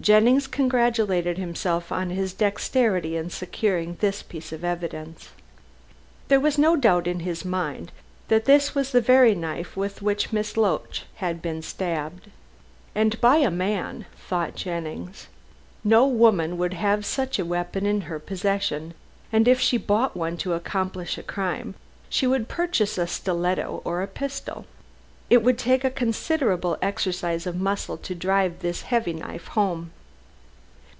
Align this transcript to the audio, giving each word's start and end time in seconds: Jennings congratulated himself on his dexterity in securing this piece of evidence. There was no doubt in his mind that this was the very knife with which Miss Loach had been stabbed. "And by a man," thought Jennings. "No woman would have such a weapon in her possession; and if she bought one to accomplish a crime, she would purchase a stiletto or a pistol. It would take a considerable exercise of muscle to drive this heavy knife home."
Jennings 0.00 0.46
congratulated 0.46 1.38
himself 1.38 1.90
on 1.90 2.10
his 2.10 2.32
dexterity 2.32 3.16
in 3.16 3.30
securing 3.30 3.96
this 3.96 4.22
piece 4.22 4.52
of 4.52 4.62
evidence. 4.62 5.30
There 6.28 6.38
was 6.38 6.56
no 6.56 6.76
doubt 6.76 7.08
in 7.08 7.18
his 7.20 7.44
mind 7.44 7.90
that 8.28 8.44
this 8.44 8.76
was 8.76 8.92
the 8.92 9.00
very 9.00 9.34
knife 9.34 9.76
with 9.76 10.00
which 10.00 10.32
Miss 10.32 10.56
Loach 10.56 11.04
had 11.16 11.42
been 11.42 11.62
stabbed. 11.62 12.30
"And 12.94 13.20
by 13.20 13.38
a 13.38 13.50
man," 13.50 14.06
thought 14.16 14.54
Jennings. 14.54 15.26
"No 15.82 16.06
woman 16.06 16.58
would 16.58 16.74
have 16.74 17.04
such 17.04 17.40
a 17.40 17.44
weapon 17.44 17.84
in 17.84 18.02
her 18.02 18.20
possession; 18.20 18.94
and 19.32 19.48
if 19.48 19.58
she 19.58 19.78
bought 19.78 20.16
one 20.16 20.36
to 20.36 20.52
accomplish 20.54 21.18
a 21.18 21.24
crime, 21.24 21.74
she 22.08 22.24
would 22.24 22.46
purchase 22.46 22.98
a 22.98 23.08
stiletto 23.08 23.82
or 23.84 24.00
a 24.00 24.06
pistol. 24.06 24.64
It 25.30 25.42
would 25.42 25.58
take 25.58 25.84
a 25.84 25.90
considerable 25.90 26.78
exercise 26.80 27.46
of 27.46 27.54
muscle 27.54 27.98
to 27.98 28.14
drive 28.14 28.60
this 28.60 28.80
heavy 28.80 29.12
knife 29.12 29.48
home." 29.48 29.90